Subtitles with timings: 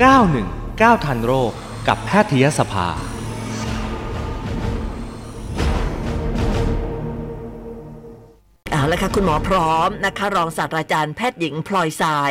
[0.00, 1.52] 919 ทันโรค
[1.88, 2.88] กับแพทยสภา
[8.70, 12.30] เอาละค่ะ คุณหมอพร้อมนะคะ รองศาสตราจารย์แพทย์หญิงพลอยทราย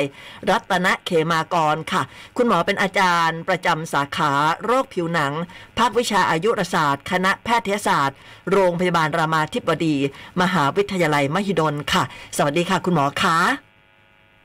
[0.50, 2.02] รัตนเขมากรค่ะ
[2.38, 4.32] คุณหมอเป็นอาจารย์ประจำสาขา
[4.66, 5.34] โรคผิวหนัง
[5.78, 8.18] ภาควิชาอายุรศาสตร์ คณะแพทยศาสตร์
[8.52, 9.96] โรงพยาบาลรามาธิบดี
[10.42, 12.04] มหาวิทยาลัยมหิดลค่ะ
[12.38, 13.69] สวัสดีค่ะ คุณหมอคะ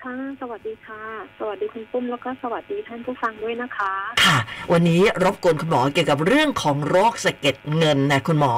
[0.05, 1.03] ค่ะ สวัสดีค่ะ
[1.39, 3.93] สวัสดีคุณปุ้มแล้วก็สวัสดีท่านผู้ฟังด้วยนะคะ
[4.25, 4.39] ค่ะ
[4.73, 8.53] วันนี้รบกวนคุณหมอเกี่ยวกับเรื่องของโรคสะเก็ดเงินนะคุณหมอ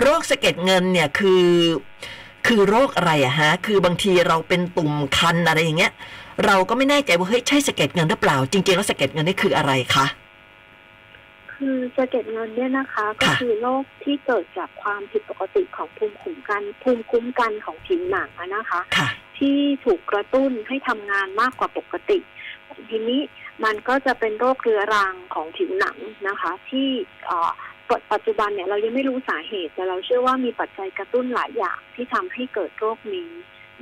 [0.00, 1.46] โรคสะเก็ดเงินเนี่ยคือ
[2.46, 5.92] คือโรคอะไรอะฮะ คือบางทีเราเป็นตุ่มคันอะไรอย่างเงี้ย
[6.46, 10.06] เราก็ไม่แน่ใจว่าเฮ้ยใช่สะเก็ดเงินหรือเปล่า จริงๆแล้วสะเก็ดเงินนี่คืออะไรคะ
[11.62, 22.18] คือสะเก็ดเงินเนี่ยนะคะ ก็ค่ะคือโรคที่เกิดจากความผิดปกติของภูมิคุ้มกันภูมิคุ้มกันของผิวหนังอะนะคะค่ะที่ถูกกระตุ้นให้ทำงานมากกว่าปกติ
[22.90, 23.20] ทีนี้
[23.64, 25.96] มันก็จะเป็นโรคเรื้อรังของผิวหนัง
[26.28, 26.88] นะคะ ที่
[27.26, 27.50] เอ่อ
[27.88, 33.30] ปัจปัจจุบันเนี่ยเรายังไม่รู้สาเหตุ แต่เราเชื่อว่ามีปัจจัยกระตุ้นหลายอย่างที่ทำให้เกิดโรคนี้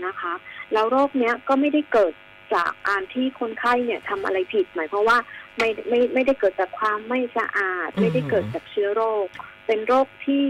[0.07, 0.33] นะคะ
[0.73, 2.13] แล้วโรคเนี้ยก็ไม่ได้เกิด
[2.55, 5.19] จากการที่คนไข้เนี่ยทำอะไรผิด หมายความว่า
[5.61, 9.27] ไม่ไม่ไม่ได้เกิดจากความไม่สะอาด ไม่ได้เกิดจากเชื้อโรค
[9.67, 10.43] เป็นโรคที่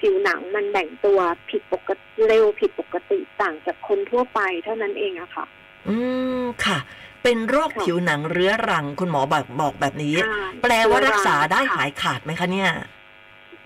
[0.00, 5.46] ผิวหนังมันแบ่งตัวผิดปกติเร็วผิดปกติต่างจากคนทั่วไปเท่านั้นเองอะค่ะ
[5.88, 5.96] อื
[6.40, 6.78] มค่ะ
[7.22, 12.70] เป็นโรคค่ะผิวหนังเรื้อรังคุณหมอบอกบอกแบบนี้ใช่แปลว่ารักษาได้ค่ะหายขาดไหมคะเนี่ย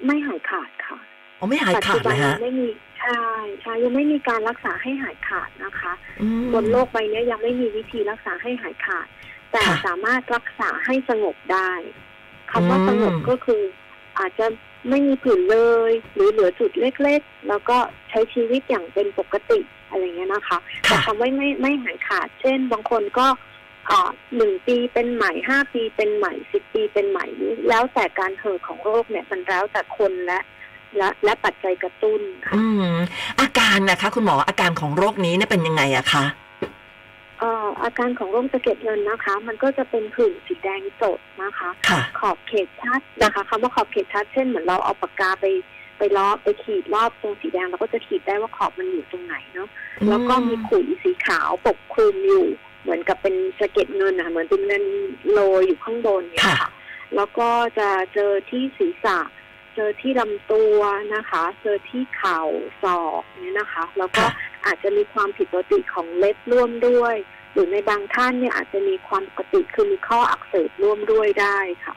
[0.06, 0.98] ไม่หายขาดค่ะ
[1.38, 2.68] อ๋อไม่หายขาดเลยปัจจุบัฮะนงไม่มี
[3.00, 3.22] ใช่
[3.62, 5.92] ใช่ยังไม่มีการรักษาให้หายขาดนะคะ
[6.22, 9.06] อืมบนโลกใบนี้ยังไม่มีวิธีรักษาให้หายขาด
[9.52, 11.70] แต่ค่ะสามารถรักษาให้สงบได้
[12.50, 13.62] คำว่าอืมสงบก็คือ
[14.18, 14.46] อาจจะ
[14.88, 15.58] ไม่มีผื่นเล
[15.90, 17.76] ย หรือเหลือจุดเล็กๆ แล้วก็
[18.10, 23.26] ใช้ชีวิตอย่างเป็นปกติอะไรเงี้ยนะคะแต่ค่ะคำว่าไม่ไม่หายขาด เช่น บางคนก็
[23.90, 27.26] อ่าหนึ่งปีเป็นใหม่ห้าปีเป็นใหม่สิบปีเป็นใหม่
[27.68, 30.40] แล้วแต่การเกิดของโรคเนี่ยมันแล้วแต่คนและ
[30.96, 32.64] และและปัจจัยกระตุ้นค่ะอื
[32.94, 32.96] ม
[33.40, 45.46] อาการนะคะ คุณหมออาการของโรคนี้เนี่ยเป็นยังไงอะคะเอ่ออาการของโรคสะเก็ดเงินนะคะ มันก็จะเป็นผื่นสีแดงสดนะคะค่ะขอบเขตชัดนะคะคำว่าขอบเขตชัดเช่นเหมือนเราเอาปากกาไป
[45.98, 49.68] ไปล้อบไปขีดรอบตรงสีแดงเราก็จะขีดได้ว่าขอบมันอยู่ตรงไหนเนาะ
[50.08, 52.46] แล้วก็มีขุยสีขาวปกคลุมอยู่
[52.82, 54.84] เหมือนกับเป็นสะเก็ดเงินนะเหมือนเป็นเงิน
[55.32, 56.70] โรยอยู่ข้างบนเนี่ยค่ะค่ะ
[57.16, 57.48] แล้วก็
[57.78, 59.18] จะเจอที่ศีรษะ
[59.74, 60.78] เจอที่ลำตัว
[61.14, 62.40] นะคะ เจอที่เข่า
[62.82, 64.30] ศอกเนี่ยนะคะ แล้วก็ค่ะ
[64.66, 67.14] อาจจะมีความผิดปกติของเล็บร่วมด้วย
[67.52, 71.94] หรือในบางท่านเนี่ยอาจจะมีความปกติคือมีข้ออักเสบร่วมด้วยได้ค่ะ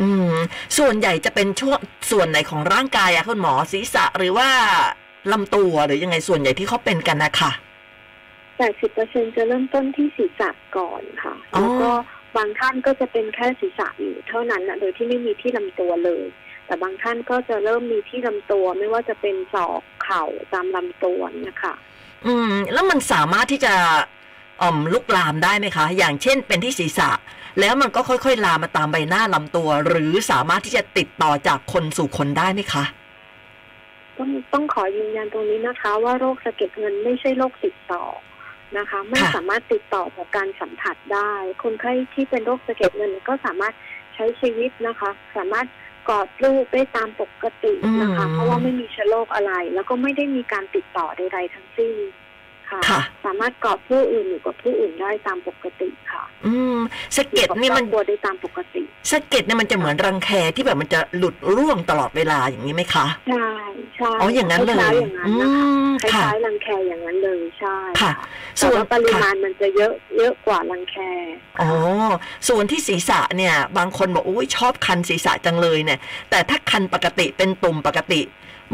[0.00, 0.34] อืม
[0.78, 1.78] ส่วนใหญ่จะเป็นช่วง
[2.10, 4.48] ส่วนไหนของร่างกายอะคุณหมอศีรษะหรือว่า
[5.32, 7.50] ลำตัวหรือยังไงส่วนใหญ่ที่เขาเป็นกันนะคะ
[8.62, 11.90] 80%จะเริ่มต้นที่ศีรษะก่อนค่ะอ๋อแล้วก็
[12.36, 16.24] บางท่านก็จะเป็นแค่ศีรษะอยู่เท่านั้นนะโดยที่ไม่มีที่ลำตัวเลย
[16.66, 21.74] แต่บางท่านก็จะเริ่มมีที่ลำตัวไม่ว่าจะเป็นศอกเข่าตามลำตัวเนี่ยค่ะ
[22.26, 24.21] อืม แล้วมันสามารถที่จะอ่อม
[24.92, 27.10] ลุกลามได้ไหมคะ อย่างเช่นเป็นที่ศีรษะ
[27.60, 32.84] แล้วมันก็ค่อยๆ ลามมาตามใบหน้าลำตัว หรือสามารถที่จะติดต่อจากคนสู่คนได้ไหมคะ
[34.18, 38.04] ต้องต้องขอยืนยันตรงนี้นะคะ ว่าโรคสะเก็ดเงินไม่ใช่โรคติดต่อ
[38.78, 43.74] นะคะ ไม่ค่ะสามารถติดต่อจากการสัมผัสได้ คนไข้ที่เป็นโรคสะเก็ดเงินก็สามารถ
[44.14, 45.66] ใช้ชีวิตนะคะ สามารถ
[46.08, 47.72] กอดลูกได้ตามปกติ
[48.02, 51.94] นะคะ เพราะว่าไม่มีเชื้อโรคอะไร แล้วก็ไม่ได้มีการติดต่อใดๆทั้งสิ้น
[52.72, 56.78] ค่ะค่ะ สามารถกอดผู้อื่นอยู่กับผู้อื่นได้ตามปกติค่ะ อืม
[57.16, 63.48] สะเก็ดนี่มันอยู่กับครอบครัวได้ตามปกติสะเก็ดเนี่ยมันจะเหมือนรังแคที่แบบมันจะหลุดร่วงตลอดเวลาอย่างนี้ไหมคะใช่
[63.96, 68.12] ใช่อ๋ออย่างนั้นเลยคล้ายๆอย่างนั้นอืนะคะมคล้ค่ะายๆรังแคอย่างนั้นเลยใช่ค่ะ
[68.56, 70.96] แต่ว่าปริมาค่ะณมันจะเยอะเยอะกว่ารังแค
[71.60, 71.70] อ๋อ
[72.48, 75.98] ส่วนที่ศีรษะเนี่ย บางคนบอกอุ้ยชอบคันศีรษะจังเลยเนี่ย
[76.30, 78.22] แต่ถ้าคันปกติเป็นตุ่มปกติ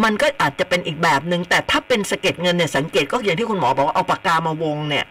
[0.04, 5.04] มันก็อาจจะเป็นอีกแบบหนึ่งแต่ถ้าเป็นสะเก็ดเงินเนี่ยสังเกตก็อย่างที่คุณหมอบอกว่าเอาปากกามาวงเนี่ย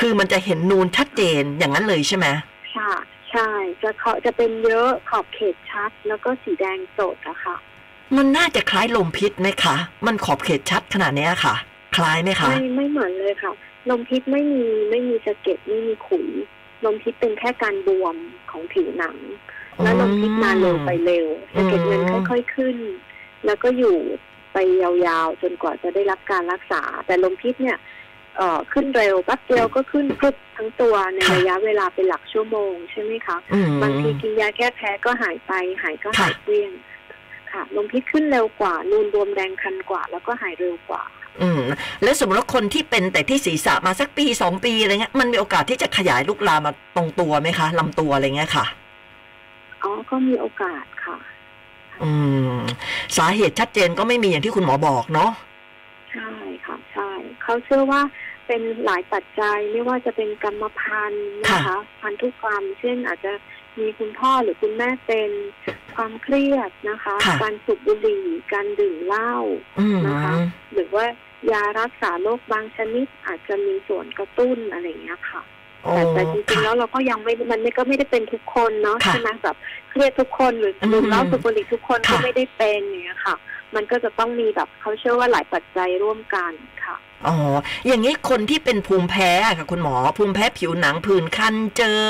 [0.00, 2.26] คือมันจะเห็นนูนชัดเจนอย่างนั้นเลยใช่ไหม
[2.74, 2.92] ค่ะ
[3.30, 3.50] ใช่
[3.82, 7.56] จะเขาจะเป็นเยอะขอบเขตชัด แล้วก็สีแดงสดอะค่ะ
[8.16, 9.76] มันน่าจะคล้ายลมพิษไหมคะ
[10.06, 11.54] มันขอบเขตชัดขนาดเนี้ยค่ะ
[11.96, 13.52] คล้ายไหมคะไม่ไม่เหมือนเลยค่ะ
[13.90, 16.28] ลมพิษไม่มีไม่มีสะเก็ดไม่มีขุย
[16.84, 18.16] ลมพิษเป็นแค่การบวม
[18.50, 19.16] ของผิวหนัง
[19.82, 22.76] แล้วลมพิษมาเร็วไปเร็วสะเก็ดเงินค่อย ๆขึ้น
[23.46, 23.96] แล้วก็อยู่
[24.58, 27.78] ไปยาวๆ จนกว่าจะได้รับการรักษา แต่ลมพิษเนี่ย
[28.36, 35.52] เอ่อขึ้นเร็วแป๊บเดียวก็ขึ้นพรึบทั้งตัวในค่ะระยะเวลาเป็นหลักชั่วโมงใช่ไหมคะอืมบางทีกินยาแก้แพ้ก็หายไป
[35.82, 36.72] หายก็ค่ะหายเกลี้ยง
[37.52, 41.02] ค่ะลมพิษขึ้นเร็วกว่า นูนบวมแดงคันกว่า แล้วก็หายเร็วกว่า
[41.42, 41.60] อืม
[42.02, 48.66] แล้วสมมติว่าคนที่เป็นแต่ที่ศีรษะมาสักปีสองปีอะไรเงี้ยมันมีโอกาสที่จะขยายลุกลามมาตรงตัวไหมคะลำตัวอะไรเงี้ยค่ะ
[49.82, 51.16] อ๋อก็มีโอกาสค่ะ
[52.04, 52.12] อื
[52.58, 52.60] ม
[53.16, 55.30] สาเหตุชัดเจนก็ไม่มีอย่างที่คุณหมอบอกเนาะ
[56.12, 56.32] ใช่
[56.66, 57.10] ค่ะใช่
[57.42, 58.02] เขาเชื่อว่า
[58.46, 63.32] เป็นหลายปัจจัยไม่ว่าจะเป็นกรรมพันธุ์นะคะพันธุกรรม เช่นอาจจะ
[63.78, 65.30] มีคุณพ่อหรือคุณแม่เป็น
[65.94, 69.34] ความเครียดนะคะค่ะการสูบบุหรี่การดื่มเหล้า
[69.78, 70.34] อืมนะคะ
[70.72, 71.06] หรือว่า
[71.52, 79.56] ยารักษาโรคบางชนิดอาจจะมีส่วนกระตุ้นอะไรอย่างเงี้ยค่ะโอ้ แต่แต่จริงๆแล้วเราก็ยังไม่มันไม่ก็ไม่ได้เป็นทุกคนเนาะค่ะใช่ไหมแบบ
[79.88, 83.34] เครียดทุกคนหรืออืมดื่มเหล้าสูบบุหรี่ทุกคนก็ค่ะไม่ได้เป็นอย่างเงี้ยค่ะ
[83.74, 86.52] มันก็จะต้องมีแบบเขาเชื่อว่าหลายปัจจัยร่วมกัน
[86.84, 86.96] ค่ะ
[87.26, 87.34] อ๋อ
[87.86, 92.00] อย่างนี้คนที่เป็นภูมิแพ้อะค่ะคุณหมอ ภูมิแพ้ผิวหนังผื่นคันเจอ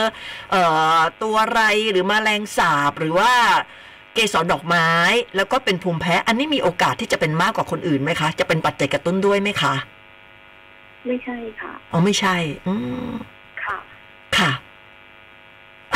[0.50, 0.62] เอ่
[0.97, 1.61] อตัวไร
[1.91, 3.32] หรือมแมลงสาบหรือว่า
[4.15, 4.88] เกสรดอกไม้
[5.37, 9.75] แล้วก็เป็นภูมิแพ้ อันนี้มีโอกาสที่จะเป็นมากกว่าคนอื่นไหมคะ จะเป็นปัจจัยกระตุ้นด้วยไหมคะ
[11.06, 12.37] ไม่ใช่ค่ะ อ๋อไม่ใช่
[12.67, 12.75] อื
[13.11, 13.12] ม
[14.38, 14.52] ค่ะค่ะ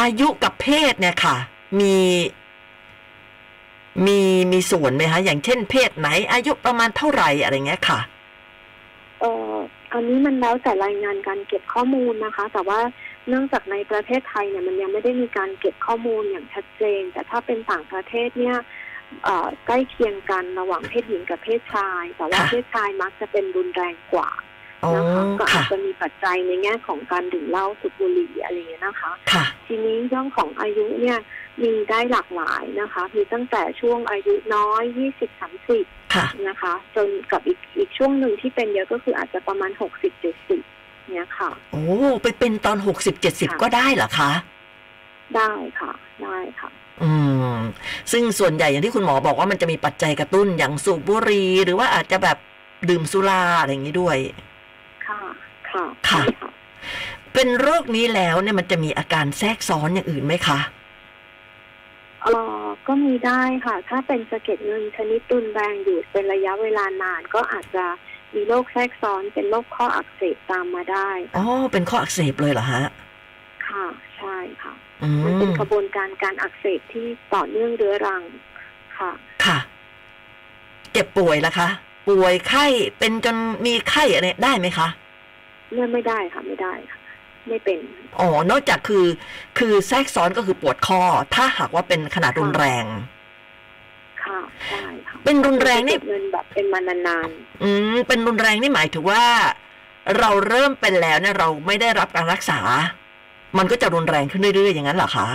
[0.00, 1.37] อายุกับเพศเนี่ยค่ะ
[1.81, 1.97] มี
[4.06, 4.19] มี
[4.53, 8.00] มีส่วนไหมคะอย่างเช่นเพศไหน อายุประมาณเท่าไหร่อะไรเงี้ยค่ะ
[9.21, 9.56] เอ่อ
[9.93, 12.81] อันนี้มันแล้วแต่รายงานการเก็บข้อมูลนะคะ แต่ว่า
[13.29, 18.56] เนื่องจากในประเทศไทยเนี่ยมันยังไม่ได้มีการเก็บข้อมูลอย่างชัดเจน แต่ถ้าเป็นต่างประเทศเนี่ย
[19.25, 24.51] เอ่อใกล้เคียงกันระหว่างเพศหญิงกับเพศชาย แต่ว่าค่ะเพศชายมักจะเป็นรุนแรงกว่าอ๋อ
[24.96, 31.19] นะคะก็อาจค่ะจะมีปัจจัยในแง่ของการดื่มเหล้าสูบบุหรี่อะไรอย่างเงี้ยนะคะค่ะทีนี้เรื่องของอายุเนี่ย
[31.62, 34.82] มีได้หลากหลายนะคะมีตั้งแต่ช่วงอายุน้อย
[35.19, 35.40] 20
[35.73, 39.81] 30ค่ะนะคะ จนกับอีกอีกช่วงหนึ่งที่เป็นเยอะก็คืออาจจะประมาณ60
[40.61, 41.82] 70เนี่ยค่ะ โอ้
[42.23, 44.32] ไปเป็นตอนหกสิบเจ็ดสิบค่ะก็ได้เหรอคะ
[45.37, 45.93] ได้ค่ะ
[46.23, 46.70] ได้ค่ะ
[47.02, 47.12] อื
[47.55, 47.56] ม
[48.12, 52.37] ซึ่งส่วนใหญ่อย่างที่คุณหมอบอกว่ามันจะมีปัจจัยกระตุ้นอย่างสูบบุหรี่หรือว่าอาจจะแบบ
[52.88, 54.51] ดื่มสุราอะไรอย่างนี้ด้วยค่ะ
[56.12, 56.50] ค่ะค่ะใช่ค่ะ
[57.35, 60.59] เป็นโรคนี้แล้วเนี่ยมันจะมีอาการแทรกซ้อนอย่างอื่นไหมคะ
[62.23, 62.29] เอ
[62.62, 67.85] อก็มีได้ค่ะ ถ้าเป็นสะเก็ดเงินชนิดรุนแรงอยู่เป็นระยะเวลานานก็อาจจะ
[68.35, 72.85] มีโรคแทรกซ้อนเป็นโรคข้ออักเสบตามมาได้ อ๋อ เป็นข้ออักเสบเลยเหรอฮะ
[73.69, 73.87] ค่ะ
[74.17, 74.73] ใช่ค่ะ
[75.03, 78.23] อืมันเป็นมกระบวนการการอักเสบที่ต่อเนื่องเรื้อรัง
[78.99, 79.11] ค่ะ
[79.44, 79.59] ค่ะ
[80.93, 81.69] เจ็บป่วยล่ะคะ
[82.09, 82.67] ป่วยไข้
[82.99, 83.37] เป็นจน
[83.67, 84.88] มีไข้อะไรได้ไหมคะ
[85.73, 86.99] เลื่อนไม่ได้ค่ะไม่ได้ค่ะ
[87.49, 87.79] ไม่เป็น
[88.21, 89.07] อ๋อนอกจากคือ
[89.59, 91.01] คือแทรกซ้อนก็คือปวดข้อ
[91.35, 92.85] ถ้าหากว่าเป็นขนาดรุนแรง
[94.25, 97.29] ค่ะใช่ค่ะเป็นรุนแรงนี่เก็บเงินแบบเป็นมานาน
[97.63, 99.23] อืมเป็นรุนแรงนี่หมายถึงว่า
[100.19, 102.61] เราเริ่มเป็นแล้วเนี่ยเราไม่ได้รับการรักษา
[103.59, 105.29] มันก็จะรุนแรงขึ้นเรื่อยๆอย่างนั้นเหรอคะ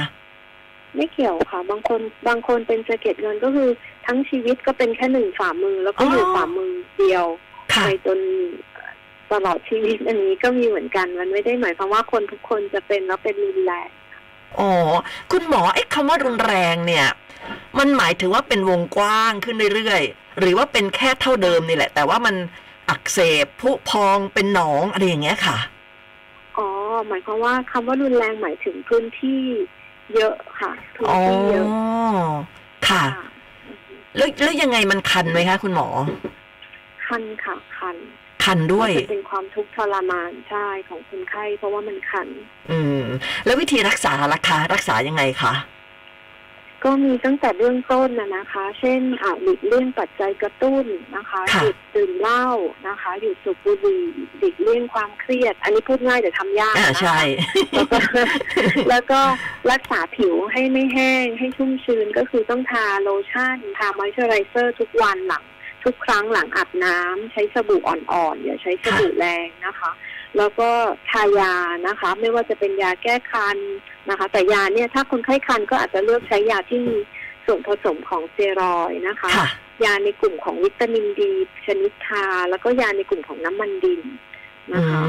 [0.45, 3.69] ๆไม่เกี่ยวค่ะ บางคนบางคนเป็นสะเก็ดเงินก็คือ
[4.05, 7.25] ทั้งชีวิตก็เป็นแค่หนึ่งฝ่ามือ แล้วก็อยู่อ๋อฝ่ามือเดียว
[7.73, 8.19] ค่ะไปจน
[9.31, 13.89] ตลอดชีวิตอันนี้ก็มีเหมือนกัน มันไม่ได้หมายความว่าคนทุกคนจะเป็นแล้วเป็นรุนแรง
[14.59, 14.71] อ๋อ
[15.31, 17.07] คุณหมอไอ้คำว่ารุนแรงเนี่ย
[17.79, 22.35] มันหมายถึงว่าเป็นวงกว้างขึ้นเรื่อยๆหรือว่าเป็นแค่เท่าเดิมนี่แหละ แต่ว่ามัน
[22.89, 25.57] อักเสบพุพองเป็นหนองอะไรอย่างเงี้ยค่ะ
[26.57, 26.67] อ๋อ
[27.07, 29.41] หมายความว่าคำว่ารุนแรงหมายถึงพื้นที่
[30.15, 31.67] เยอะค่ะพื้นอ๋อที่เยอะ
[32.89, 33.25] ค่ะค่ะ
[34.17, 35.87] แล้วแล้วยังไงมันคันไหมคะ คุณหมอ
[37.07, 37.97] คันค่ะคัน
[38.47, 42.27] คันด้วย จะเป็นความทุกข์ทรมานใช่ของคนไข้เพราะว่ามันคัน
[42.71, 43.03] อืม
[43.45, 45.53] แล้ววิธีรักษาล่ะคะ รักษายังไงคะ
[46.85, 52.47] ก็มีตั้งแต่เบื้องต้นนะนะคะ เช่นอ่าหลีกเลี่ยงปัจจัยกระตุ้นนะคะค่ะหยุดดื่มเหล้า
[52.87, 54.03] นะคะหยุดสูบบุหรี่
[54.37, 57.19] หลีกเลี่ยงความเครียด อันนี้พูดง่ายแต่ทำยากอ่านะคะใช่
[57.73, 57.99] แล้วก็
[58.89, 59.19] แล้วก็
[59.71, 65.43] รักษาผิวให้ไม่แห้งให้ชุ่มชื้นก็คือต้องทาโลชั่น ทามอยเจอไรเซอร์ทุกวันหลัง
[65.87, 69.91] ทุกครั้งหลังอาบน้ำใช้สบู่อ่อนๆอย่าใช้สบู่แรงนะคะ
[70.37, 70.69] แล้วก็
[71.09, 71.55] ทายา
[71.87, 73.57] นะคะ ไม่ว่าจะเป็นยาแก้คัน
[74.09, 76.97] นะคะ แต่ยาเนี่ยถ้าคนไข้คันก็อาจจะเลือกใช้ยาที่มี
[77.45, 79.47] ส่วนผสมของสเตียรอยด์นะคะค่ะ
[79.85, 81.31] ยาในกลุ่มของวิตามินดี
[81.65, 84.01] ชนิดทา แล้วก็ยาในกลุ่มของน้ำมันดิน
[84.71, 85.01] อืนะคะ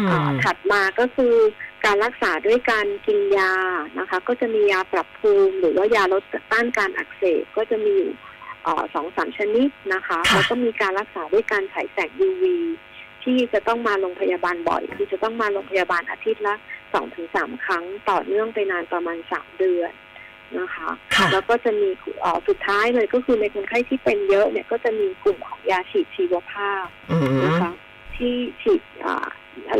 [0.00, 1.34] มอ่าถัดมาก็คือ
[1.84, 3.52] การรักษาด้วยการกินยา
[3.98, 8.33] นะคะ ก็จะมียาปรับภูมิ หรือว่ายาลดต้านการอักเสบก็จะมีอยู่เอ่อ
[8.94, 12.44] สองสามชนิดนะคะค่ะแล้วก็มีการรักษาด้วยการฉายแสง UV
[13.24, 16.54] ที่จะต้องมาโรงพยาบาลบ่อย คือจะต้องมาโรงพยาบาลอาทิตย์ละ
[16.92, 19.92] สองถึงสามครั้งต่อเนื่องไปนานประมาณสามเดือน
[20.58, 21.88] นะคะค่ะแล้วก็จะมี
[22.20, 27.72] เอ่อสุดท้ายเลยก็คือในคนไข้ที่เป็นเยอะเนี่ยก็จะมีกลุ่มของยาฉีดชีวภาพอืมนะคะ
[28.16, 29.28] ที่ฉีดอ่า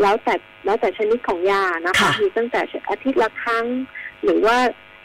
[0.01, 3.65] แล้วแต่แล้วแต่ชนิดของยานะคะค่ะมีตั้งแต่อาทิตย์ละครั้ง
[4.23, 4.57] หรือว่า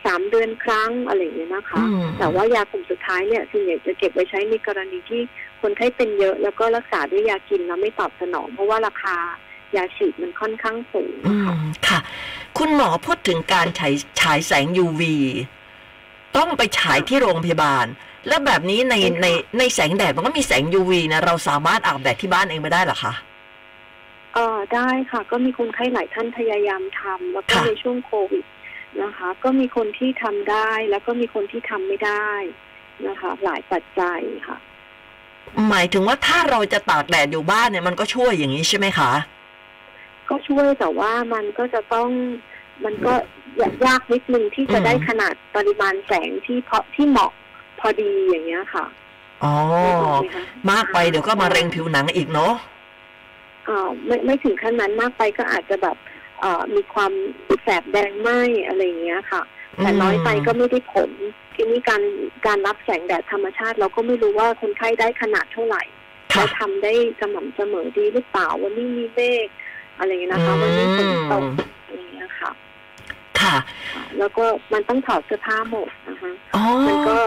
[0.04, 5.23] สามเดือนครั้งอะไรอย่างเงี้ยนะคะอืมแต่ว่ายากลุ่มสุดท้ายเนี่ยส่วนใหญ่จะเก็บไว้ใช้ในกรณีที่
[5.61, 9.16] คนไข้เป็นเยอะ แล้วก็รักษาด้วยยากินแล้วไม่ตอบสนอง เพราะว่าราคา
[9.76, 11.99] ยาฉีดมันค่อนข้างสูงอืค่ะมค่ะ
[12.59, 15.02] คุณหมอพูดถึงการฉายฉายแสง UV
[16.37, 17.87] ต้องไปฉายที่โรงพยาบาล
[18.28, 19.26] แล้วแบบนี้ในใช่ค่ะใน
[19.59, 23.12] ในแสงแดดมันก็มีแสง UV นะเราสามารถอาบแดดที่บ้านเองไม่ได้เหรอคะ
[24.35, 28.45] เออได้ค่ะ ก็มีคนไข้หลายท่านพยายามทำแล้วก็ค่ะในช่วงโควิด
[29.02, 32.30] นะคะ ก็มีคนที่ทำได้แล้วก็มีคนที่ทำไม่ได้
[33.09, 34.59] นะคะ หลายปัจจัยค่ะ
[35.68, 39.12] หมายถึงว่าถ้าเราจะตากแดดอยู่บ้านเนี่ยมันก็ช่วยอย่างนี้ใช่ไหมคะ
[40.28, 42.11] ก็ช่วยแต่ว่ามันก็จะต้อง
[42.85, 43.14] มันก็
[43.87, 47.32] ยากนิดนึงที่จะอืมได้ขนาดปริมาณแสงที่เพาะที่เหมาะ
[47.80, 48.87] พอดีอย่างเงี้ยค่ะ
[49.44, 52.52] อ๋อได้ไหมคะมากไปเดี๋ยวก็มาเร็งผิวหนังอีกเนาะ
[53.64, 56.19] เอ่อไม่ไม่ถึงขั้นนั้นมากไปก็อาจจะแบบเอ่อ
[56.75, 57.12] มีความ
[57.62, 58.30] แสบแดงไหม
[58.66, 59.42] อะไรอย่างเงี้ยค่ะ
[59.78, 61.11] แต่น้อยไปก็ไม่ได้ผล
[61.54, 62.02] ทีนี้การ
[62.47, 65.82] การรับแสงแดดธรรมชาติ เราก็ไม่รู้ว่าคนไข้ได้ขนาดเท่าไหร่
[66.32, 69.49] ค่ะแล้วทำได้สม่ำเสมอดีหรือเปล่าวันนี้มีเมฆ
[69.99, 71.44] อะไรอย่างเงี้ยนะคะวันนี้ฝนตก
[71.87, 72.50] อะไรอย่างเงี้ยค่ะ
[73.40, 73.54] ค่ะ
[73.92, 77.18] ค่ะแล้วก็มันต้องถอดเสื้อผ้าหมดนะคะอ๋อมันก็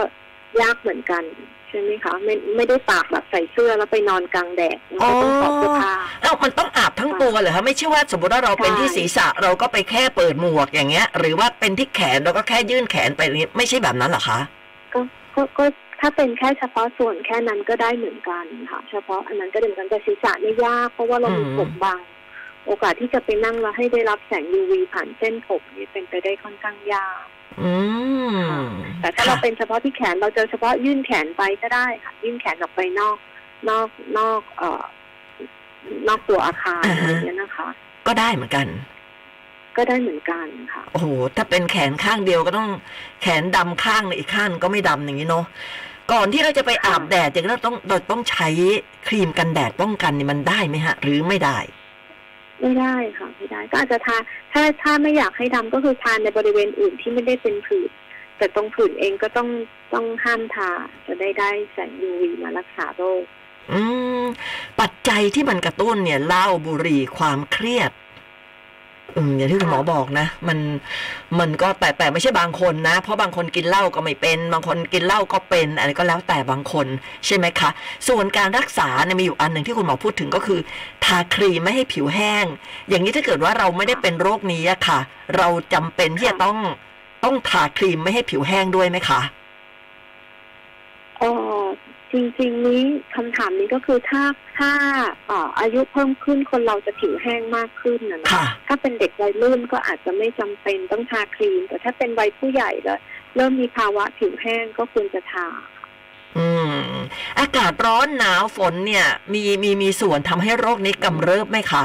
[0.60, 1.22] ยากเหมือนกัน
[1.63, 14.38] ใช่ไหมคะไม่ไม่ได้ตากแบบใส่เสื้อแล้วไปนอนกลางแดดมันก็ต้องถอดเสื้อผ้าเอ้ามันต้องอาบทั้งตัวเหรอคะไม่ใช่ว่าสมมติว่าเราเป็นที่ใช่ศีรษะเราก็ไปแค่เปิดหมวกอย่างเงี้ย หรือว่าเป็นที่แขนเราก็แค่ยื่นแขนไปอย่างงี้ไม่ใช่แบบนั้นเหรอคะ
[14.92, 15.00] ก็
[15.34, 15.64] ก็ก็
[16.00, 22.00] ถ้าเป็นแค่เฉพาะส่วนแค่นั้นก็ได้เหมือนกันค่ะ เฉพาะอันนั้นก็ได้เหมือนกันแต่ศีรษะเนี่ยยากเพราะว่าเรามีอืมผมบาง
[22.66, 27.33] โอกาสที่จะไปนั่งแล้วให้ได้รับแสง UV ผ่านเส้นผมนี่เป็นไปได้ค่อนข้างยากอืม
[29.00, 33.16] แต่ถ้าเราเป็นเฉพาะที่แขนเราจะเฉพาะยื่นแขนไปก็ได้ค่ะ ยื่นแขนออกไปนอก
[33.68, 34.82] นอกนอกเอ่อ
[36.08, 37.68] นอกตัวอาคารอะไรอย่างเงี้ยนะคะ
[38.06, 38.66] ก็ได้เหมือนกัน
[39.76, 41.06] ก็ได้เหมือนกันค่ะ โอ้โห
[41.36, 42.70] ถ้าเป็นแขนข้างเดียวก็ต้อง
[43.22, 45.44] แขนดำข้างในอีกข้างก็ไม่ดำอย่างนี้เนาะ
[46.12, 48.48] ก่อนที่เราจะไปอาบแดดอย่างนี้เราต้องเราต้องใช้
[49.08, 51.58] ครีมกันแดดป้องกันนี่มันได้ไหมฮะ หรือไม่ได้
[52.60, 54.16] ไม่ได้ค่ะไม่ได้ ก็อาจจะทา
[54.52, 57.90] ถ้าถ้าไม่อยากให้ดำก็คือทานในบริเวณอื่นที่ไม่ได้เป็นผื่น
[58.38, 59.48] แต่ตรงผื่นเองก็ต้อง
[59.94, 60.70] ต้องห้ามทา
[61.06, 63.22] จะได้ได้แสง UV มารักษาโรค
[63.72, 63.80] อื
[64.20, 64.24] ม
[64.80, 67.90] ปัจจัยที่มันกระตุ้นเนี่ยเหล้าบุหรี่ความเครียด
[69.36, 70.58] อย่างที่คุณหมอบอกนะ มัน
[71.40, 76.86] มันก็แต่แต่ไม่ใช่บางคนนะ เพราะบางคนกินเหล้าก็ไม่เป็น บางคนกินเหล้าก็เป็นอะไรก็แล้วแต่บางคน
[77.26, 77.70] ใช่ไหมคะ
[78.08, 80.60] ส่วนการรักษาเนี่ยมีอยู่อันหนึ่งที่คุณหมอพูดถึงก็คือ
[81.04, 82.44] ทาครีมไม่ให้ผิวแห้ง
[82.88, 84.98] อย่างนี้ถ้าเกิดว่าเราไม่ได้เป็นโรคนี้อะค่ะ
[85.36, 86.58] เราจำเป็นที่จะต้อง
[87.24, 89.20] ต้องทาครีมไม่ให้ผิวแห้งด้วยไหมคะ
[91.18, 91.24] เอ
[91.62, 91.64] อ
[92.14, 92.82] จริงๆนี้
[93.14, 94.22] คำถามนี้ก็คือถ้า
[94.58, 94.72] ถ้า
[95.28, 102.98] เอ่ออายุเพิ่มขึ้นคนเราจะผิวแห้งมากขึ้นนะนะค่ะถ้าเป็นเด็กวัยรุ่นก็อาจจะไม่จำเป็นต้องทาครีม แต่ถ้าเป็นวัยผู้ใหญ่แล้ว
[103.36, 105.48] เริ่มมีภาวะผิวแห้งก็ควรจะทา
[106.36, 106.76] อืม
[107.38, 111.84] อากาศร้อนหนาวฝนเนี่ย มีมีมีส่วนทำให้โรคนี้กำเริบไหมคะ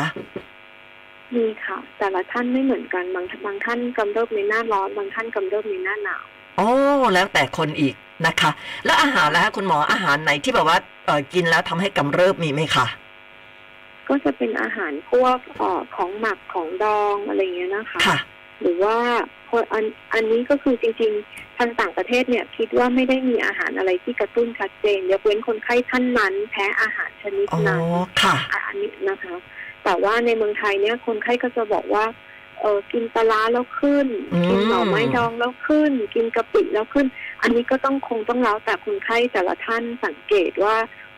[1.36, 6.26] มีค่ะ แต่ละท่านไม่เหมือนกันบางบางท่านกำเริบในหน้าร้อน บางท่านกำเริบในหน้าหนาว
[6.60, 6.72] โอ้
[7.14, 7.96] แล้วแต่คนอีก
[8.28, 8.52] นะคะ
[8.86, 12.88] แล้วอาหารแล้วคุณหมออาหารไหนที่แบบว่าเออกินแล้วทำให้กำเริบมีไหมคะ
[14.08, 18.18] ก็จะเป็นอาหารพวกเอ่อของหมักของดองอะไรอย่างเงี้ยนะคะค่ะ
[18.62, 18.98] หรือว่า
[19.52, 27.82] คนอันอันนี้ก็คือจริงๆทางต่างประเทศเนี่ย คิดว่าไม่ได้มีอาหารอะไรที่กระตุ้นชัดเจนยกเว้นคนไข้ท่านนั้นแพ้อาหารชนิดอ๋อนั้น
[28.22, 29.36] ค่ะอะอันนี้นะคะ
[29.84, 32.06] แต่ว่าในเมืองไทยเนี่ยคนไข้ก็จะบอกว่า
[32.62, 37.06] เออกินปลาร้าแล้วขึ้นอืมกินหน่อไม้ดองแล้วขึ้น กินกะปิแล้วขึ้น
[37.42, 40.76] อันนี้ก็ต้องคงต้องแล้วแต่คนไข้แต่ละท่านสังเกตว่า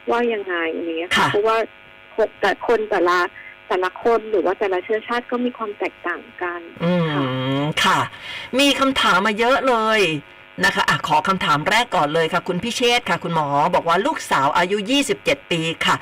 [0.09, 1.57] ว่ายังไงอย่างเงี้ยค่ะค่ะเพราะว่า
[2.15, 3.17] คนแต่คนแต่ละ
[3.67, 6.93] แต่ละคนหรือว่าแต่ละเชื้อชาติก็มีความแตกต่างกัน อื
[7.57, 7.99] มค่ะ
[8.59, 9.99] มีคำถามมาเยอะเลย
[10.65, 14.77] นะคะอะขอคำถามแรกก่อนเลยค่ะ คุณพิเชษฐ์ค่ะ คุณหมอบอกว่าลูกสาวอายุ
[15.13, 15.95] 27 ปีค่ะ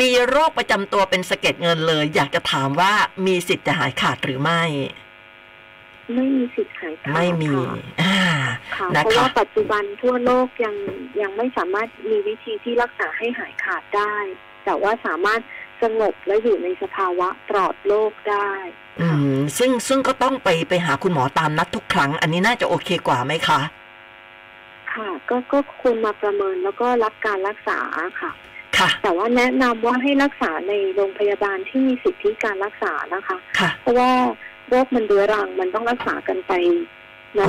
[0.00, 2.92] มีโรคประจำตัวเป็นสะเก็ดเงินเลย อยากจะถามว่า
[3.26, 4.62] มีสิทธิ์จะหายขาดหรือไม่
[6.14, 8.20] ไม่มีสิทธิ์หายขาดไม่มีค่ะอ่า
[8.76, 10.76] ค่ะนะคะเพราะว่าปัจจุบันทั่วโลกยัง
[11.20, 14.16] ยังไม่สามารถมีวิธีที่รักษาให้หายขาดได้
[14.64, 15.40] แต่ว่าสามารถ
[15.82, 18.50] สงบและอยู่ในสภาวะปลอดโรคได้
[19.00, 23.60] อืค่ะมซึ่งซึ่งก็ต้องไปไปหาคุณหมอตามนัดทุกครั้ง อันนี้น่าจะโอเคกว่าไหมคะ
[24.98, 27.80] ค่ะก็ก็ควรมาประเมินแล้วก็รับการรักษา
[28.20, 28.30] ค่ะ
[28.78, 34.10] ค่ะ แต่ว่าแนะนำว่าให้รักษาในโรงพยาบาลที่มีสิทธิการรักษานะคะค่ะเพราะว่า
[34.68, 36.52] โรคมันเรื้อรังมันต้องรักษากันไป
[37.38, 37.46] นา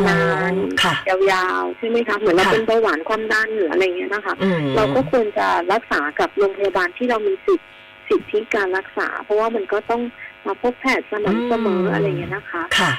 [0.51, 7.65] นอ๋อค่ะๆยาวๆใช่ไหมคะเหมือนเราค่ะเป็นเบาหวานความดันหรืออะไรเงี้ยนะคะอืมเราก็ควรจะรักษากับโรงพยาบาลที่เรามีสิทธิ
[8.09, 10.01] สิทธิการรักษา เพราะว่ามันก็ต้อง
[10.47, 12.91] มาพบแพทย์สม่ำเสมออะไรเงี้ยนะคะ ค่ะ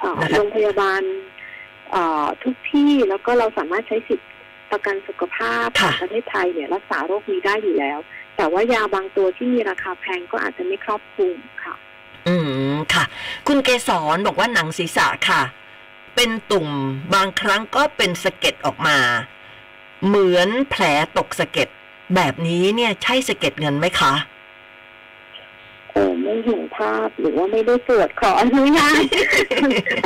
[0.00, 1.02] เอ่อนะคะโรงพยาบาล
[1.33, 1.33] เอ่อ
[2.42, 4.26] ทุกที่แล้วก็เราสามารถใช้สิทธิ
[4.70, 7.98] ประกันสุขภาพค่ะของประเทศไทยเนี่ยรักษาโรคนี้ได้อยู่แล้ว
[8.36, 11.74] แต่ว่ายาบางตัวที่มีราคาแพงก็อาจจะไม่ครอบคลุมค่ะ
[12.28, 12.34] อื
[12.72, 13.04] มค่ะ
[13.46, 15.42] คุณเกสรบอกว่าหนังศีรษะค่ะ
[16.14, 16.68] เป็นตุ่ม
[17.14, 18.98] บางครั้งก็เป็นสะเก็ดออกมา
[20.06, 20.82] เหมือนแผล
[21.18, 21.68] ตกสะเก็ด
[22.14, 24.12] แบบนี้เนี่ยใช่สะเก็ดเงินไหมคะ
[25.94, 29.02] เออไม่เห็นภาพหรือว่าไม่ได้ตรวจขออนุญาต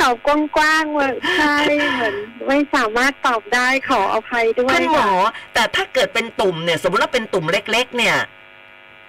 [0.01, 1.57] ตอบกว้างๆว่าใช่
[1.93, 2.15] เหมือน
[2.47, 8.15] ไม่สามารถตอบได้ขออภัยด้วยคุณหมอค่ะแต่ถ้าเกิดเป็นตุ่มเนี่ย สมมติว่าเป็นตุ่มเล็ก ๆ เนี่ย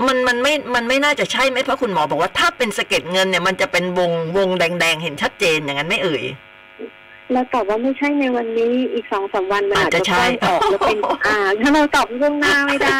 [0.06, 6.24] มันมันไม่ มันไม่น่าจะใช่ไหมเพราะคุณหมอบอกว่าถ้าเป็นสะเก็ดเงินเนี่ยมันจะเป็นวงวงแดงๆ เห็นชัดเจนอย่างนั้นไม่เอ่ย
[7.32, 12.98] แล้วตอบว่าไม่ใช่ในวันนี้อีกสองสามวันมันอาอาจจจะจะใช่ใช่ออกแล้วเป็นอ่าถ้าเราตอบล่วงหน้าไม่ได้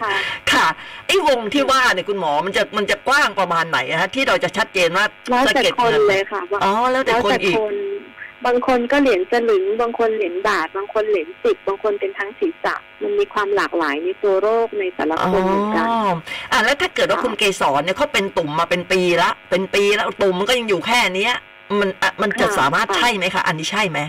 [0.00, 0.12] ค่ะ
[0.52, 0.66] ค่ะ
[1.06, 7.76] ไอ้วงที่ว่าเนี่ยคุณหมอมันจะมันจะกว้างประมาณไหนอะฮะที่เราจะชัดเจนว่าแล้วสะแต่เก็ดคนเงินเลยค่ะว่าอ๋อแล้วแต่แล้วคนแต่อีกคน
[8.46, 15.86] บางคนก็เหรียญสลึง บางคนเหรียญบาท บางคนเหรียญสิบบางคนเป็นทั้งศีรษะ มันมีความหลากหลายในตัวโรคในแต่ละอ๋อคนเหมือนกัน
[16.52, 21.34] อะแล้วถ้าเกิดว่าค่ะคุณเกสรเนี่ยเขาเป็นตุ่มมาเป็นปีละ เป็นปีแล้วตุ่มมันก็ยังอยู่แค่เนี้ย
[21.80, 24.00] มันอะมันจะสามารถใช่ไหมคะอันนี้ใช่ไหม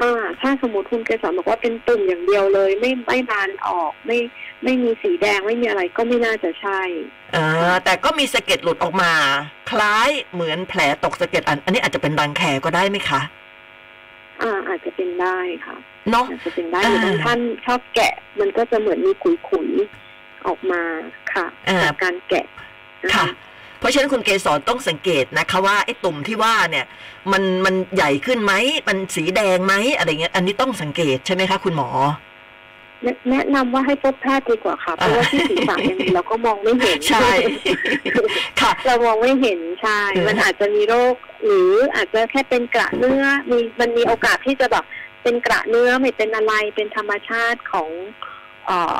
[0.00, 4.18] อ่าถ้าสมมติคุณเกสรบอกว่าเป็นตุ่มอย่างเดียวเลย ไม่ไม่บานออกไม่
[4.64, 6.80] ไม่มีสีแดงไม่มีอะไรก็ไม่น่าจะใช่
[7.34, 9.12] อ่าแต่ก็มีสะเก็ดหลุดออกมา
[9.70, 13.20] คล้ายเหมือนแผลตกสะเก็ดอัน อันนี้อาจจะเป็นรังแคก็ได้ไหมคะ
[14.42, 15.76] อ่าอาจจะเป็นได้ค่ะ
[16.10, 20.82] เนาะอาจจะเป็นได้หรือบางท่านชอบแกะ มันก็จะเหมือนมีขุยๆออกมา
[21.32, 22.46] ค่ะอ่าจากการแกะ
[23.04, 23.26] นค่ะ
[23.78, 26.86] เพราะฉะนั้นคุณเกสรต้องสังเกตนะคะว่าไอ้ตุ่มที่ว่าเนี่ย
[27.32, 28.52] มันมันใหญ่ขึ้นไหม
[28.88, 31.90] มันสีแดงไหมอะไรเงี้ยอันนี้ต้องสังเกตใช่ไหมคะคุณหมอ
[33.02, 37.28] แนะแนะนำว่าให้พบแพทย์ดีกว่าค่ะ เพราะว่าที่ศีรษะยังไงเราก็มองไม่เห็นใช่
[38.60, 44.84] ค่ะ เรามองไม่เห็นใช่อืมมันอาจจะมีโรค หรืออาจจะแค่เป็นกระเนื้อมีมันมีโอกาสที่จะแบบ
[45.22, 47.90] เป็นกระเนื้อไม่เป็นอะไรเป็นธรรมชาติของ
[48.66, 48.98] เอ่อ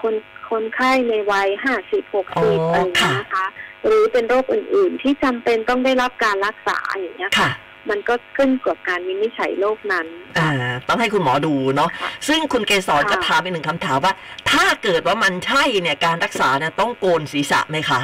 [0.00, 0.14] คน
[0.50, 3.46] คนไข้ในวัยห้าสิบหกอ๋สิบออะไรอย่างเงี้ยค่ะนะคะ
[3.84, 7.50] หรือเป็นโรคอื่น ๆ ที่จำเป็นต้องได้รับการรักษาอย่างเงี้ยค่ะ
[7.90, 10.06] มันก็ขึ้นกับการวินิจฉัยโรคนั้น
[10.38, 10.50] อ่า
[10.88, 14.12] ต้องให้คุณหมอดูเนาะค่ะซึ่งคุณเกสรค่ะก็ถามอีกหนึ่งคำถามว่า
[14.50, 18.00] ถ้าเกิดว่ามันใช่เนี่ยการรักษาเนี่ยต้องโกนศีรษะไหมคะ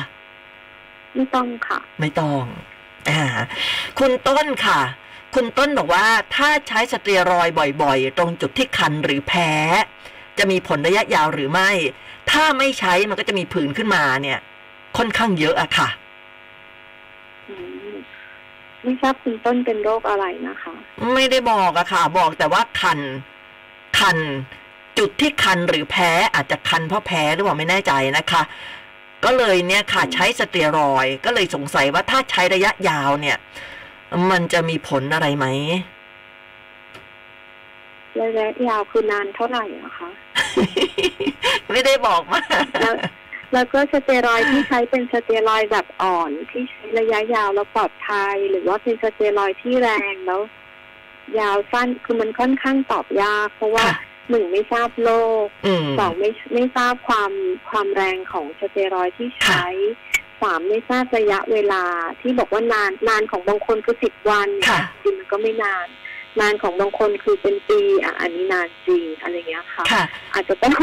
[1.15, 2.43] ไม่ต้องค่ะ ไม่ต้อง
[3.11, 3.23] อ่า
[3.99, 4.81] คุณต้นค่ะ
[5.35, 9.51] คุณต้นบอกว่าถ้าใช้สเตียรอยด์บ่อย ๆ ตรงจุดที่คันหรือแพ้
[10.39, 11.71] จะมีผลระยะยาวหรือไม่
[12.31, 14.39] ถ้าไม่ใช้มันก็จะมีผื่นขึ้นมาเนี่ย
[14.97, 15.89] ค่อนข้างเยอะอะค่ะ
[17.49, 17.55] อื
[17.93, 17.95] ม
[18.83, 20.75] ไม่ทราบคุณต้นเป็นโรคอะไรนะคะ
[21.15, 23.01] ไม่ได้บอกอะค่ะ บอกแต่ว่าคัน
[23.99, 24.19] คัน
[24.99, 28.43] จุดที่คันหรือแพ้อาจจะคันเพราะแพ้หรือเปล่าไม่แน่ใจนะคะ
[29.25, 33.37] ก็เลยเนี่ยค่ะ ใช้สเตียรอยด์ก็เลยสงสัยว่าถ้าใช้ระยะยาวเนี่ย
[34.31, 35.47] มันจะมีผลอะไรไหม
[38.23, 40.11] ระยะยาวคือนานเท่าไหร่อะคะ
[41.71, 42.41] ไม่ได้บอกมา
[42.81, 42.95] แล้ว
[43.53, 50.41] แล้วก็สเตียรอยด์ที่ใช้เป็นสเตียรอยด์แบบอ่อนที่ใช้ระยะยาวแล้วปลอดภัย หรือว่าเป็นสเตียรอยด์ที่แรงแล้ว
[51.41, 53.97] ยาวสั้นคือมันค่อนข้างตอบยาก เพราะว่าค่ะ
[54.31, 55.11] หนึ่งไม่ทราบโร
[55.45, 57.33] คอืมสองไม่ไม่ทราบความ
[57.71, 59.65] ความแรงของสเตียรอยด์ที่ใช้
[60.43, 61.85] สามไม่ทราบระยะเวลา
[62.21, 65.87] ที่บอกว่านานนานของบางคนคือสิบวันเนี่ยค่ะจริงๆมันก็ไม่นาน
[66.41, 70.75] นานของบางคนคือเป็นปีอะอันนี้นานจริงอะไรเงี้ยค่ะค่ะ อาจจะต้อง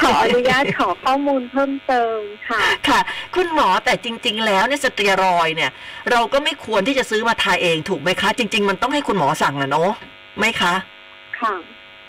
[0.00, 3.00] ขออนุญาตขอข้อมูลเพิ่มเติมค่ะ ค่ะ
[3.36, 5.70] คุณหมอแต่จริง ๆ แล้วเนี่ยสเตียรอยด์เนี่ย
[6.10, 9.90] เราก็ไม่ควรที่จะซื้อมาทาเองถูกไหมคะ จริง ๆ มันต้องให้คุณหมอสั่งนะเนาะ
[10.38, 10.74] ไหมคะ
[11.40, 11.54] ค่ะ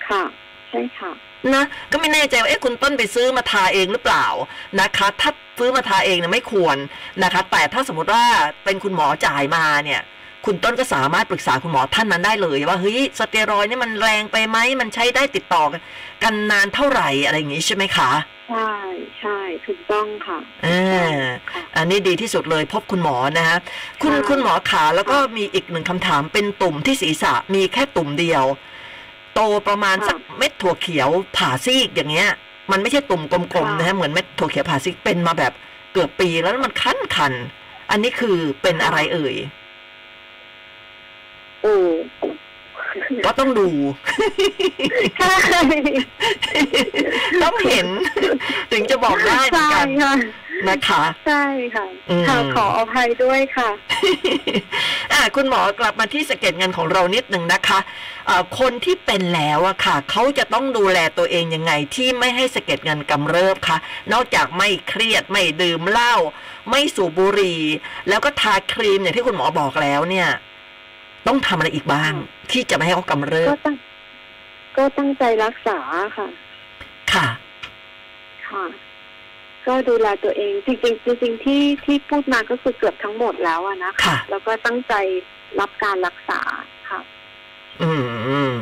[0.08, 0.24] ค่ะ
[0.70, 1.12] ใช่ค่ะ
[1.54, 4.26] นะก็ไม่แน่ใจว่าเอ๊ะคุณต้นไปซื้อมาทาเองหรือเปล่า
[4.82, 6.78] นะคะ ถ้าซื้อมาทาเองเนี่ยไม่ควร
[7.24, 8.24] นะคะ แต่ถ้าสมมติว่า
[8.64, 10.02] เป็นคุณหมอจ่ายมาเนี่ย
[10.46, 15.82] คุณต้นก็สามารถปรึกษาคุณหมอท่านนั้นได้เลย ว่าเฮ้ยสเตียรอยด์นี่มันแรงไปไหมมันใช้ได้ติดต่อกัน
[16.24, 18.10] กันนานเท่าไหร่อะไรอย่างงี้ใช่ไหมคะ
[18.50, 18.74] ใช่
[19.20, 21.18] ใช่ถูกต้องค่ะอ่า
[21.52, 23.58] ค่ะอันนี้ดีที่สุดเลยพบคุณหมอนะฮะ
[24.02, 28.44] คุณค่ะคุณหมอขาแล้วก็มีอีกหนึ่งคำถามเป็นตุ่มที่ศีรษะมีแค่ตุ่มเดียว
[29.34, 32.30] โตประมาณสักเม็ดถั่วเขียวผ่าซีกอย่างเงี้ย
[32.72, 35.54] มันไม่ใช่ตุ่มกลมๆนะฮะเหมือนเม็ดถั่วเขียวผ่าซีกเป็นมาแบบ
[35.94, 39.36] เกือบปีแล้วมันคันคันๆอันนี้คือเป็นอะไรเอ่ย
[41.66, 41.78] โอ้
[43.26, 43.70] ก็ต้องดู
[45.18, 45.34] ใช่
[47.44, 47.88] ต้องเห็น
[48.72, 50.14] ถึงจะบอกได้เหมือนใช่กันค่ะ
[50.70, 53.70] นะคะใช่ค่ะอืมค่ะขออภัยด้วยค่ะ
[55.12, 63.78] อะคุณหมอกลับมาที่สะเก็ดเงินของเรานิดหนึ่งนะคะะคนที่เป็นแล้วอะค่ะ เขาจะต้องดูแลตัวเองยังไงที่ไม่ให้สะเก็ดเงินกำเริบคะ
[64.14, 66.16] นอกจากไม่เครียดไม่ดื่มเหล้า
[66.70, 67.62] ไม่สูบบุหรี่
[68.10, 70.30] แล้วก็ทาครีมอย่างที่คุณหมอบอกแล้วเนี่ย
[71.28, 72.14] ต้องทำอะไรอีกบ้าง
[72.52, 73.76] ที่จะไม่ให้เขากำเริก็บตั้ง
[74.78, 75.80] ก็ตั้งใจรักษา
[76.18, 76.28] ค่ะ
[77.14, 77.28] ค่ะ
[78.50, 78.66] ค่ะ
[79.68, 84.94] ก็ดูแลตัวเอง จริงๆจริงๆที่ที่พูดมาก็คือเกือบทั้งหมดแล้วอะนะคะค่ะ แล้วก็ตั้งใจ
[85.60, 86.42] รับการรักษา
[86.90, 87.00] ค่ะ
[87.82, 88.54] อืมอืม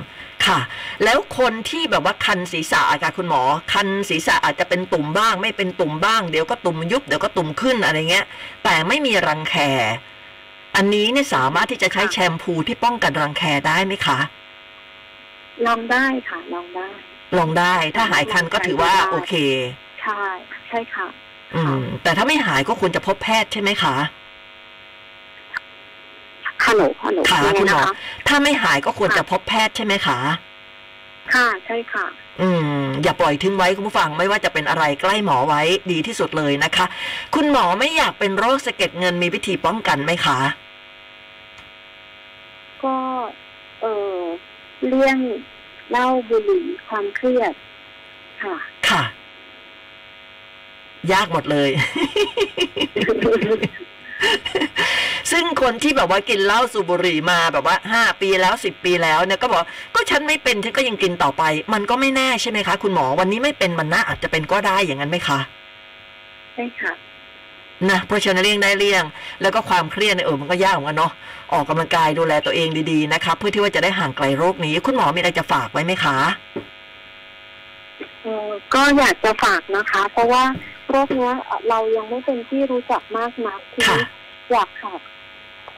[0.45, 0.59] ค่ะ
[1.03, 3.41] แล้วคนที่แบบว่าคันศีรษะอะค่ะคุณหมอ
[3.73, 8.25] คันศีรษะอาจจะเป็นตุ่มบ้าง ไม่เป็นตุ่มบ้าง เดี๋ยวก็ตุ่มยุบเดี๋ยวก็ตุ่มขึ้นอะไรเงี้ย
[8.63, 9.55] แต่ไม่มีรังแค
[10.75, 14.19] อันนี้เนี่ยสามารถที่จะใช้ค่ะแชมพูที่ป้องกันรังแคได้ไหมคะ
[15.65, 16.87] ลองได้ค่ะ ลองได้
[17.37, 19.33] ลองได้ ถ้าหายคันก็ถือว่าได้โอเค
[20.01, 20.21] ใช่
[20.67, 21.07] ใช่ค่ะ
[21.55, 23.95] อืม แต่ถ้าไม่หายก็ควรจะพบแพทย์ใช่ไหมคะ
[26.65, 27.93] ฮัลโหลฮัลโหลค่ะยังไงคุณหมนะอคะ
[28.27, 30.17] ถ้าไม่หายก็ควรค่ะจะพบแพทย์ใช่ไหมคะ
[31.33, 32.05] ค่ะใช่ค่ะ
[32.41, 32.49] อื
[32.81, 36.85] ม อย่าปล่อยทิ้งไว้คุณผู้ฟังไม่ว่าจะเป็นอะไรใกล้หมอไว้ดีที่สุดเลยนะคะ
[37.35, 40.39] คุณหมอไม่อยากเป็นโรคสะเก็ดเงินมีวิธีป้องกันไหมคะ
[42.83, 42.95] ก็
[43.81, 44.19] เออ
[44.87, 45.17] เลี่ยง
[45.91, 47.53] เหล้าบุหรี่ความเครียด
[48.43, 48.55] ค่ะ
[48.89, 49.03] ค่ะ
[51.11, 51.69] ยากหมดเลย
[55.31, 59.59] ซึ่งคนที่แบบว่ากินเหล้าสูบบุหรี่มาแบบว่าห้าปีแล้วสิบปีแล้วเนี่ยก็บอก
[59.95, 65.39] ก็ฉันไม่เป็นฉันก็ยังกินต่อไป มันก็ไม่แน่ใช่ไหมคะ คุณหมอวันนี้ไม่เป็นมันน่าอาจจะเป็นก็ได้อย่างนั้นไหมคะ
[66.53, 66.93] ใช่ค่ะ
[67.89, 69.03] นะเพราะฉะนั้นเลี่ยงได้เลี่ยง
[69.41, 71.11] แล้วก็ความเครียดเนี่ยเออมันก็ยากเหมือนกันเนาะ
[71.53, 76.17] ออกกำลังกายดูแลตัวเองดีๆนะคะเพื่อที่ว่าจะได้ห่างไกลโรคนี้ คุณหมอมีอะไรจะฝากไว้ไหมคะ
[78.21, 80.43] เออก็อยากจะฝากนะคะ เพราะว่า
[80.93, 84.07] โรคเนี้ยเอ่อเรายังไม่เป็นที่รู้จักมากนักทีค่ะนี้
[84.51, 85.01] อยากฝาก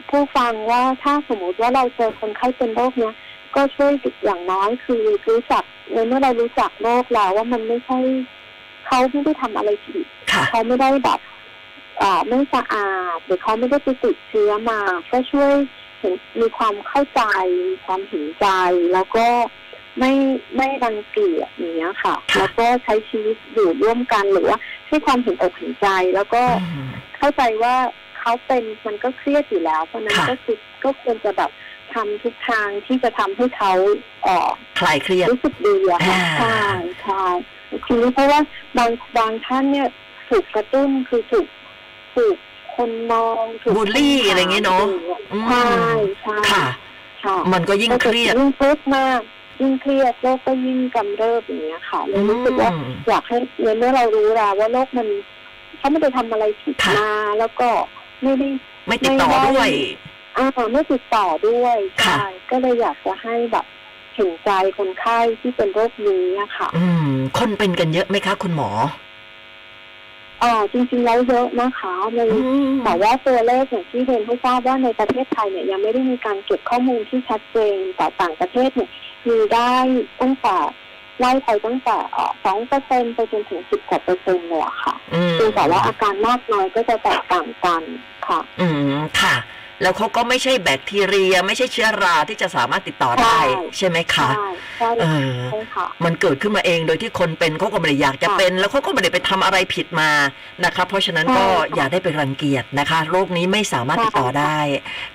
[0.09, 3.13] ผู้ฟังว่าถ้าสมมติว่าเราเจอคนไข้เป็นโรคเนี้ย
[3.55, 3.91] ก็ช่วย
[4.25, 7.97] อย่างน้อยคือรู้จักในเมื่อเรารู้จักโรคแล้วว่ามันไม่ใช่
[8.85, 11.19] เขาไม่ได้ทำอะไรผิดค่ะเขาไม่ได้แบบ
[12.01, 14.79] อ่าไม่สะอาดหรือเขาไม่ได้ไปติดเชื้อมา
[15.11, 15.53] ก็ช่วย
[15.99, 17.21] เห็นมีความเข้าใจ
[17.69, 18.47] มีความเห็นใจ
[18.93, 19.25] แล้วก็
[19.99, 20.11] ไม่
[20.57, 27.75] ไม่รังเกียจอย่างเงี้ยค่ะค่ะ แล้วก็ใช้ชีวิตอยู่ร่วมกันหรือว่าให้ความเห็นอกเห็นใจแล้วก็อืมเข้าใจว่า
[28.19, 31.51] เขาเป็นมันก็เครียดอยู่แล้ว เพราะฉะนั้นค่ะก็คือก็ควรจะแบบ
[31.93, 33.71] ทำทุกทางที่จะทำให้เขา
[34.23, 36.59] เอ่อคลายเครียดรู้สึกดีอะค่ะอ่าใช่
[37.01, 37.23] ใช่
[37.85, 38.39] ทีนี้เพราะว่า
[38.77, 39.87] บางบางท่านเนี่ย
[40.29, 41.47] ถูกกระตุ้นคือถูก
[42.15, 42.35] ถูก
[42.75, 44.83] คนมองถูกบูลลี่อะไรอย่างเงี้ยเนอะ
[45.33, 45.63] อืมใช่
[46.21, 46.65] ใช่ค่ะ
[47.23, 49.21] ค่ะ มันก็ยิ่งเครียดก็จะยิ่งทุกข์มาก
[49.61, 55.07] ยิ่งเครียดโรคก็ยิ่งกำเริบอย่างเงี้ยค่ะเลยรู้สึกว่าอืมอยากให้เมื่อเรารู้แล้วว่าโรคมัน
[55.77, 57.69] เขาไม่ได้ทำอะไรผิดค่ะมาแล้วก็
[58.23, 58.47] ไม่ได้
[58.87, 59.69] ไม่ติดต่อไม่ได้ด้วย
[60.37, 63.65] อ่าไม่ติดต่อด้วยค่ะใช่ก็เลยอยากจะให้แบบ
[64.15, 68.69] เห็นใจคนไข้ที่เป็นโรคนี้อะค่ะ อืม คนเป็นกันเยอะไหมคะ คุณหมอ
[70.43, 78.89] อ๋อจริงๆแล้วเยอะนะคะในอืมแต่ว่าตัวเลขอย่างที่เรียนให้ทราบว่าในประเทศไทยเนี่ยยังไม่ได้มีการเก็บข้อมูลที่ชัดเจนแต่ต่างประเทศเนี่ย
[79.27, 79.71] มีได้
[80.21, 80.57] ตั้งแต่
[81.19, 81.97] ไล่ไปตั้งแต่
[82.45, 87.83] สองเปอร์เซ็นไปจนถึงสิบกว่าเปอร์เซ็นต์เลยอะค่ะอืมเพียงแต่ว่าอาการมากน้อยก็จะแตกต่างกัน
[88.27, 89.35] ค่ะ อืมค่ะ
[89.81, 100.09] แล้วเขาก็ไม่ใช่แบคทีเรีย ไม่ใช่เชื้อราที่จะสามารถติดต่อได้ ใช่ใช่ไหมคะใช่ใช่เออใช่ค่ะมันเกิดขึ้นมาเองโดยที่คนเป็นเขาก็ไม่ได้อยากจะค่ะเป็น แล้วเขาก็ไม่ได้ไปทำอะไรผิดมา
[100.65, 104.59] นะคะ เพราะฉะนั้นก็ใช่ค่ะอย่าได้ไปรังเกียจนะคะ โรคนี้ไม่สามารถติดต่อใช่ค่ะได้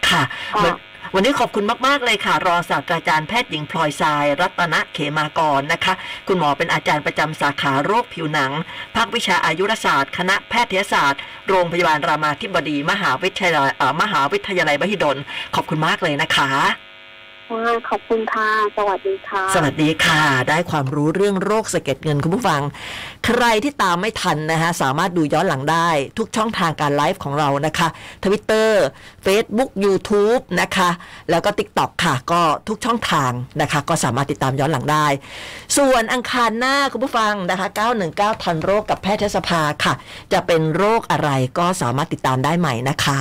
[0.09, 0.23] ค่ะ
[0.55, 0.75] ค่ะ
[1.14, 5.94] วันนี้ขอบคุณมาก ๆ เลยค่ะ รองศาสตราจารย์แพทย์หญิงพลอยทราย รัตนเขมากรนะคะ
[6.29, 8.53] คุณหมอเป็นอาจารย์ประจำสาขาโรคผิวหนัง
[8.96, 15.16] ภาควิชาอายุรศาสตร์ คณะแพทยศาสตร์ โรงพยาบาลรามาธิบดี มหาวิทยาลัยมหาวิทยาลัยมหิดล
[15.55, 16.51] ขอบคุณมากเลยนะคะ
[17.50, 22.60] ค่ะขอบคุณค่ะ สวัสดีค่ะ สวัสดีค่ะ ได้ความรู้เรื่องโรคสะเก็ดเงินคุณผู้ฟัง
[23.26, 27.88] ใครที่ตามไม่ทันนะฮะสามารถดูย้อนหลังได้ ทุกช่องทางการไลฟ์ของเรานะคะ
[28.24, 28.70] Twitter
[29.26, 30.90] Facebook YouTube นะคะ
[31.30, 35.06] แล้วก็ TikTok ค่ะ ก็ทุกช่องทางนะคะ ก็สามารถติดตามย้อนหลังได้
[35.76, 37.66] ส่วนอังคารหน้าคุณผู้ฟังนะคะ
[38.06, 39.94] 919 ทันโรคกับแพทยสภาค่ะ
[40.32, 43.06] จะเป็นโรคอะไรก็สามารถติดตามได้ใหม่นะค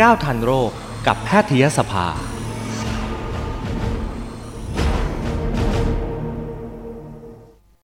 [0.00, 0.70] ก้าวทันโรค
[1.06, 2.06] กับแพทยสภา